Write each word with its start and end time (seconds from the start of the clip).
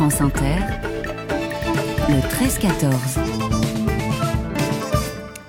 France 0.00 0.22
Inter, 0.22 0.56
le 2.08 2.20
13-14. 2.20 3.49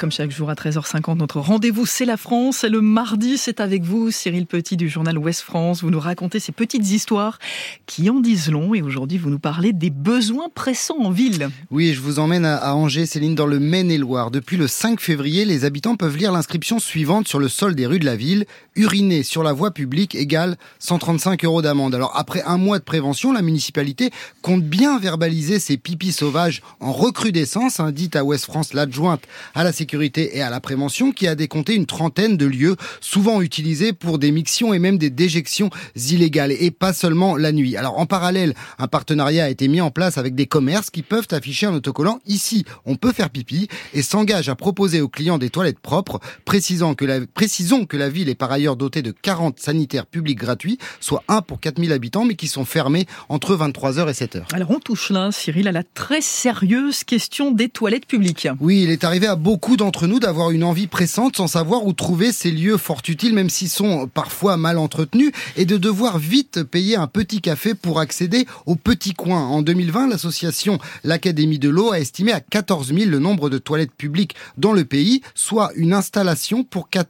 Comme 0.01 0.11
chaque 0.11 0.31
jour 0.31 0.49
à 0.49 0.55
13h50, 0.55 1.15
notre 1.17 1.39
rendez-vous 1.39 1.85
c'est 1.85 2.05
la 2.05 2.17
France. 2.17 2.63
Et 2.63 2.69
le 2.69 2.81
mardi, 2.81 3.37
c'est 3.37 3.59
avec 3.59 3.83
vous, 3.83 4.09
Cyril 4.09 4.47
Petit 4.47 4.75
du 4.75 4.89
journal 4.89 5.15
Ouest 5.15 5.41
France. 5.41 5.83
Vous 5.83 5.91
nous 5.91 5.99
racontez 5.99 6.39
ces 6.39 6.51
petites 6.51 6.89
histoires 6.89 7.37
qui 7.85 8.09
en 8.09 8.19
disent 8.19 8.49
long. 8.49 8.73
Et 8.73 8.81
aujourd'hui, 8.81 9.19
vous 9.19 9.29
nous 9.29 9.37
parlez 9.37 9.73
des 9.73 9.91
besoins 9.91 10.49
pressants 10.55 10.97
en 10.97 11.11
ville. 11.11 11.49
Oui, 11.69 11.93
je 11.93 12.01
vous 12.01 12.17
emmène 12.17 12.45
à 12.45 12.73
Angers, 12.73 13.05
Céline, 13.05 13.35
dans 13.35 13.45
le 13.45 13.59
Maine-et-Loire. 13.59 14.31
Depuis 14.31 14.57
le 14.57 14.65
5 14.65 14.99
février, 14.99 15.45
les 15.45 15.65
habitants 15.65 15.95
peuvent 15.95 16.17
lire 16.17 16.31
l'inscription 16.31 16.79
suivante 16.79 17.27
sur 17.27 17.37
le 17.37 17.47
sol 17.47 17.75
des 17.75 17.85
rues 17.85 17.99
de 17.99 18.05
la 18.05 18.15
ville. 18.15 18.47
Uriner 18.75 19.21
sur 19.21 19.43
la 19.43 19.53
voie 19.53 19.69
publique 19.69 20.15
égale 20.15 20.57
135 20.79 21.45
euros 21.45 21.61
d'amende. 21.61 21.93
Alors 21.93 22.17
après 22.17 22.41
un 22.47 22.57
mois 22.57 22.79
de 22.79 22.83
prévention, 22.83 23.33
la 23.33 23.43
municipalité 23.43 24.09
compte 24.41 24.63
bien 24.63 24.97
verbaliser 24.97 25.59
ces 25.59 25.77
pipis 25.77 26.11
sauvages 26.11 26.63
en 26.79 26.91
recrudescence, 26.91 27.79
hein, 27.79 27.91
dit 27.91 28.09
à 28.15 28.23
Ouest 28.23 28.45
France 28.45 28.73
l'adjointe 28.73 29.21
à 29.53 29.63
la 29.63 29.71
sécurité 29.71 29.90
et 29.93 30.41
à 30.41 30.49
la 30.49 30.61
prévention 30.61 31.11
qui 31.11 31.27
a 31.27 31.35
décompté 31.35 31.75
une 31.75 31.85
trentaine 31.85 32.37
de 32.37 32.45
lieux 32.45 32.75
souvent 33.01 33.41
utilisés 33.41 33.91
pour 33.91 34.19
des 34.19 34.31
mictions 34.31 34.73
et 34.73 34.79
même 34.79 34.97
des 34.97 35.09
déjections 35.09 35.69
illégales 35.95 36.53
et 36.53 36.71
pas 36.71 36.93
seulement 36.93 37.35
la 37.35 37.51
nuit. 37.51 37.75
Alors 37.75 37.99
en 37.99 38.05
parallèle, 38.05 38.53
un 38.79 38.87
partenariat 38.87 39.45
a 39.45 39.49
été 39.49 39.67
mis 39.67 39.81
en 39.81 39.91
place 39.91 40.17
avec 40.17 40.33
des 40.33 40.45
commerces 40.45 40.89
qui 40.89 41.01
peuvent 41.01 41.27
afficher 41.31 41.65
un 41.65 41.73
autocollant 41.73 42.19
ici, 42.25 42.63
on 42.85 42.95
peut 42.95 43.11
faire 43.11 43.29
pipi 43.29 43.67
et 43.93 44.01
s'engage 44.01 44.47
à 44.47 44.55
proposer 44.55 45.01
aux 45.01 45.09
clients 45.09 45.37
des 45.37 45.49
toilettes 45.49 45.79
propres, 45.79 46.19
précisant 46.45 46.93
que 46.93 47.03
la, 47.03 47.19
précisons 47.25 47.85
que 47.85 47.97
la 47.97 48.09
ville 48.09 48.29
est 48.29 48.35
par 48.35 48.51
ailleurs 48.51 48.77
dotée 48.77 49.01
de 49.01 49.11
40 49.11 49.59
sanitaires 49.59 50.05
publics 50.05 50.39
gratuits, 50.39 50.77
soit 51.01 51.23
1 51.27 51.41
pour 51.41 51.59
4000 51.59 51.91
habitants 51.91 52.23
mais 52.23 52.35
qui 52.35 52.47
sont 52.47 52.65
fermés 52.65 53.07
entre 53.27 53.55
23h 53.55 54.09
et 54.09 54.13
7h. 54.13 54.43
Alors 54.53 54.71
on 54.71 54.79
touche 54.79 55.09
là, 55.09 55.31
Cyril, 55.31 55.67
à 55.67 55.73
la 55.73 55.83
très 55.83 56.21
sérieuse 56.21 57.03
question 57.03 57.51
des 57.51 57.67
toilettes 57.67 58.05
publiques. 58.05 58.47
Oui, 58.59 58.83
il 58.83 58.91
est 58.91 59.03
arrivé 59.03 59.27
à 59.27 59.35
beaucoup 59.35 59.75
d'entre 59.81 60.05
nous 60.05 60.19
d'avoir 60.19 60.51
une 60.51 60.63
envie 60.63 60.85
pressante 60.85 61.37
sans 61.37 61.47
savoir 61.47 61.87
où 61.87 61.93
trouver 61.93 62.31
ces 62.31 62.51
lieux 62.51 62.77
fort 62.77 63.01
utiles, 63.07 63.33
même 63.33 63.49
s'ils 63.49 63.67
sont 63.67 64.07
parfois 64.07 64.55
mal 64.55 64.77
entretenus, 64.77 65.31
et 65.57 65.65
de 65.65 65.75
devoir 65.77 66.19
vite 66.19 66.61
payer 66.61 66.97
un 66.97 67.07
petit 67.07 67.41
café 67.41 67.73
pour 67.73 67.99
accéder 67.99 68.45
au 68.67 68.75
petit 68.75 69.15
coin. 69.15 69.39
En 69.39 69.63
2020, 69.63 70.07
l'association 70.07 70.77
L'Académie 71.03 71.57
de 71.57 71.67
l'eau 71.67 71.91
a 71.91 71.99
estimé 71.99 72.31
à 72.31 72.41
14 72.41 72.93
000 72.93 73.09
le 73.09 73.17
nombre 73.17 73.49
de 73.49 73.57
toilettes 73.57 73.91
publiques 73.91 74.35
dans 74.55 74.71
le 74.71 74.85
pays, 74.85 75.21
soit 75.33 75.71
une 75.75 75.93
installation 75.93 76.63
pour 76.63 76.89
4 76.89 77.09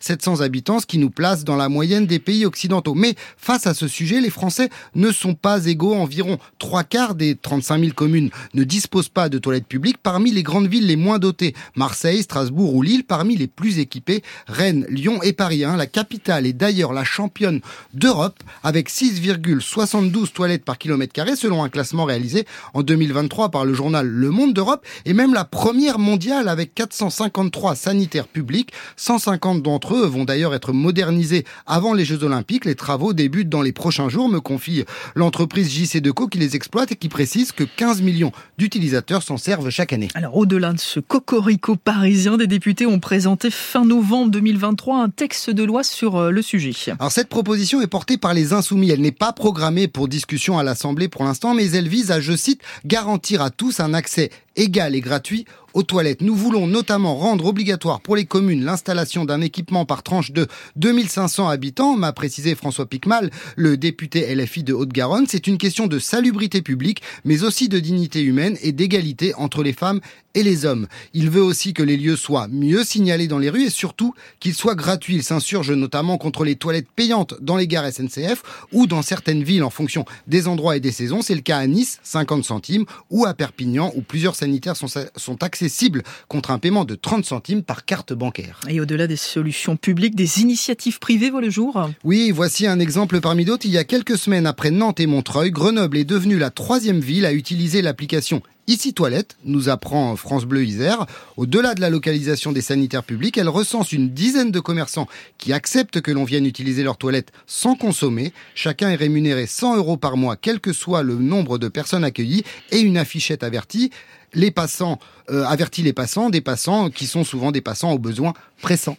700 0.00 0.42
habitants, 0.42 0.80
ce 0.80 0.86
qui 0.86 0.98
nous 0.98 1.08
place 1.08 1.44
dans 1.44 1.56
la 1.56 1.70
moyenne 1.70 2.06
des 2.06 2.18
pays 2.18 2.44
occidentaux. 2.44 2.94
Mais 2.94 3.14
face 3.38 3.66
à 3.66 3.72
ce 3.72 3.88
sujet, 3.88 4.20
les 4.20 4.28
Français 4.28 4.68
ne 4.94 5.10
sont 5.10 5.34
pas 5.34 5.64
égaux. 5.64 5.94
Environ 5.94 6.36
trois 6.58 6.84
quarts 6.84 7.14
des 7.14 7.34
35 7.34 7.80
000 7.80 7.92
communes 7.94 8.28
ne 8.52 8.64
disposent 8.64 9.08
pas 9.08 9.30
de 9.30 9.38
toilettes 9.38 9.66
publiques 9.66 9.98
parmi 10.02 10.32
les 10.32 10.42
grandes 10.42 10.68
villes 10.68 10.86
les 10.86 10.96
moins 10.96 11.18
dotées. 11.18 11.54
Marseille, 11.76 12.09
Strasbourg 12.18 12.74
ou 12.74 12.82
Lille 12.82 13.04
parmi 13.04 13.36
les 13.36 13.46
plus 13.46 13.78
équipés. 13.78 14.22
Rennes, 14.46 14.86
Lyon 14.88 15.22
et 15.22 15.32
Paris. 15.32 15.64
Hein. 15.64 15.76
La 15.76 15.86
capitale 15.86 16.46
est 16.46 16.52
d'ailleurs 16.52 16.92
la 16.92 17.04
championne 17.04 17.60
d'Europe 17.94 18.42
avec 18.62 18.90
6,72 18.90 20.32
toilettes 20.32 20.64
par 20.64 20.78
kilomètre 20.78 21.12
carré 21.12 21.36
selon 21.36 21.62
un 21.62 21.68
classement 21.68 22.04
réalisé 22.04 22.46
en 22.74 22.82
2023 22.82 23.50
par 23.50 23.64
le 23.64 23.74
journal 23.74 24.06
Le 24.06 24.30
Monde 24.30 24.54
d'Europe 24.54 24.84
et 25.04 25.12
même 25.12 25.34
la 25.34 25.44
première 25.44 25.98
mondiale 25.98 26.48
avec 26.48 26.74
453 26.74 27.74
sanitaires 27.74 28.28
publics. 28.28 28.72
150 28.96 29.62
d'entre 29.62 29.94
eux 29.94 30.06
vont 30.06 30.24
d'ailleurs 30.24 30.54
être 30.54 30.72
modernisés 30.72 31.44
avant 31.66 31.94
les 31.94 32.04
Jeux 32.04 32.24
Olympiques. 32.24 32.64
Les 32.64 32.74
travaux 32.74 33.12
débutent 33.12 33.48
dans 33.48 33.62
les 33.62 33.72
prochains 33.72 34.08
jours, 34.08 34.28
me 34.28 34.40
confie 34.40 34.84
l'entreprise 35.14 35.72
JC 35.72 36.00
Deco 36.00 36.28
qui 36.28 36.38
les 36.38 36.56
exploite 36.56 36.92
et 36.92 36.96
qui 36.96 37.08
précise 37.08 37.52
que 37.52 37.64
15 37.64 38.02
millions 38.02 38.32
d'utilisateurs 38.58 39.22
s'en 39.22 39.36
servent 39.36 39.70
chaque 39.70 39.92
année. 39.92 40.08
Alors 40.14 40.36
au-delà 40.36 40.72
de 40.72 40.80
ce 40.80 41.00
cocorico 41.00 41.76
parisiens, 41.92 42.36
des 42.36 42.46
députés 42.46 42.86
ont 42.86 43.00
présenté 43.00 43.50
fin 43.50 43.84
novembre 43.84 44.30
2023 44.30 45.02
un 45.02 45.08
texte 45.08 45.50
de 45.50 45.64
loi 45.64 45.82
sur 45.82 46.16
euh, 46.16 46.30
le 46.30 46.40
sujet. 46.40 46.70
Alors 47.00 47.10
cette 47.10 47.28
proposition 47.28 47.80
est 47.80 47.88
portée 47.88 48.16
par 48.16 48.32
les 48.32 48.52
Insoumis. 48.52 48.90
Elle 48.90 49.00
n'est 49.00 49.10
pas 49.10 49.32
programmée 49.32 49.88
pour 49.88 50.06
discussion 50.06 50.56
à 50.56 50.62
l'Assemblée 50.62 51.08
pour 51.08 51.24
l'instant, 51.24 51.52
mais 51.52 51.68
elle 51.72 51.88
vise 51.88 52.12
à, 52.12 52.20
je 52.20 52.36
cite, 52.36 52.62
garantir 52.84 53.42
à 53.42 53.50
tous 53.50 53.80
un 53.80 53.92
accès 53.92 54.30
égal 54.56 54.94
et 54.94 55.00
gratuit 55.00 55.46
aux 55.74 55.82
toilettes. 55.82 56.22
Nous 56.22 56.34
voulons 56.34 56.66
notamment 56.66 57.16
rendre 57.16 57.46
obligatoire 57.46 58.00
pour 58.00 58.16
les 58.16 58.24
communes 58.24 58.64
l'installation 58.64 59.24
d'un 59.24 59.40
équipement 59.40 59.84
par 59.84 60.02
tranche 60.02 60.32
de 60.32 60.46
2500 60.76 61.48
habitants, 61.48 61.96
m'a 61.96 62.12
précisé 62.12 62.54
François 62.54 62.86
Picmal, 62.86 63.30
le 63.56 63.76
député 63.76 64.34
LFI 64.34 64.64
de 64.64 64.72
Haute-Garonne. 64.72 65.26
C'est 65.28 65.46
une 65.46 65.58
question 65.58 65.86
de 65.86 65.98
salubrité 65.98 66.62
publique, 66.62 67.02
mais 67.24 67.42
aussi 67.44 67.68
de 67.68 67.78
dignité 67.78 68.22
humaine 68.22 68.56
et 68.62 68.72
d'égalité 68.72 69.34
entre 69.34 69.62
les 69.62 69.72
femmes 69.72 70.00
et 70.34 70.42
les 70.42 70.64
hommes. 70.64 70.86
Il 71.12 71.28
veut 71.28 71.42
aussi 71.42 71.72
que 71.72 71.82
les 71.82 71.96
lieux 71.96 72.16
soient 72.16 72.48
mieux 72.48 72.84
signalés 72.84 73.26
dans 73.26 73.38
les 73.38 73.50
rues 73.50 73.64
et 73.64 73.70
surtout 73.70 74.14
qu'ils 74.38 74.54
soient 74.54 74.76
gratuits. 74.76 75.16
Il 75.16 75.22
s'insurge 75.22 75.72
notamment 75.72 76.18
contre 76.18 76.44
les 76.44 76.54
toilettes 76.54 76.90
payantes 76.94 77.34
dans 77.40 77.56
les 77.56 77.66
gares 77.66 77.90
SNCF 77.90 78.42
ou 78.72 78.86
dans 78.86 79.02
certaines 79.02 79.42
villes 79.42 79.64
en 79.64 79.70
fonction 79.70 80.04
des 80.26 80.46
endroits 80.46 80.76
et 80.76 80.80
des 80.80 80.92
saisons. 80.92 81.22
C'est 81.22 81.34
le 81.34 81.40
cas 81.40 81.58
à 81.58 81.66
Nice, 81.66 81.98
50 82.04 82.44
centimes, 82.44 82.84
ou 83.10 83.24
à 83.24 83.34
Perpignan, 83.34 83.92
où 83.96 84.02
plusieurs 84.02 84.36
sanitaires 84.40 84.76
sont, 84.76 84.88
sont 85.16 85.42
accessibles 85.42 86.02
contre 86.28 86.50
un 86.50 86.58
paiement 86.58 86.84
de 86.84 86.94
30 86.94 87.24
centimes 87.24 87.62
par 87.62 87.84
carte 87.84 88.12
bancaire. 88.12 88.60
Et 88.68 88.80
au-delà 88.80 89.06
des 89.06 89.16
solutions 89.16 89.76
publiques, 89.76 90.14
des 90.14 90.40
initiatives 90.40 90.98
privées 90.98 91.30
voient 91.30 91.40
le 91.40 91.50
jour 91.50 91.88
Oui, 92.04 92.30
voici 92.30 92.66
un 92.66 92.80
exemple 92.80 93.20
parmi 93.20 93.44
d'autres. 93.44 93.66
Il 93.66 93.72
y 93.72 93.78
a 93.78 93.84
quelques 93.84 94.18
semaines 94.18 94.46
après 94.46 94.70
Nantes 94.70 95.00
et 95.00 95.06
Montreuil, 95.06 95.50
Grenoble 95.50 95.96
est 95.96 96.04
devenue 96.04 96.38
la 96.38 96.50
troisième 96.50 97.00
ville 97.00 97.26
à 97.26 97.32
utiliser 97.32 97.82
l'application 97.82 98.42
Ici 98.70 98.94
Toilette, 98.94 99.36
nous 99.44 99.68
apprend 99.68 100.14
France 100.14 100.44
Bleu 100.44 100.64
Isère. 100.64 101.06
Au-delà 101.36 101.74
de 101.74 101.80
la 101.80 101.90
localisation 101.90 102.52
des 102.52 102.60
sanitaires 102.60 103.02
publics, 103.02 103.36
elle 103.36 103.48
recense 103.48 103.90
une 103.90 104.10
dizaine 104.10 104.52
de 104.52 104.60
commerçants 104.60 105.08
qui 105.38 105.52
acceptent 105.52 106.00
que 106.00 106.12
l'on 106.12 106.22
vienne 106.22 106.46
utiliser 106.46 106.84
leurs 106.84 106.96
toilettes 106.96 107.32
sans 107.48 107.74
consommer. 107.74 108.32
Chacun 108.54 108.88
est 108.90 108.94
rémunéré 108.94 109.48
100 109.48 109.76
euros 109.78 109.96
par 109.96 110.16
mois, 110.16 110.36
quel 110.36 110.60
que 110.60 110.72
soit 110.72 111.02
le 111.02 111.16
nombre 111.16 111.58
de 111.58 111.66
personnes 111.66 112.04
accueillies, 112.04 112.44
et 112.70 112.78
une 112.78 112.96
affichette 112.96 113.42
avertie. 113.42 113.90
Les 114.34 114.52
passants, 114.52 115.00
euh, 115.30 115.44
avertit 115.46 115.82
les 115.82 115.92
passants, 115.92 116.30
des 116.30 116.40
passants 116.40 116.90
qui 116.90 117.08
sont 117.08 117.24
souvent 117.24 117.50
des 117.50 117.62
passants 117.62 117.90
aux 117.90 117.98
besoins 117.98 118.34
pressants. 118.62 118.98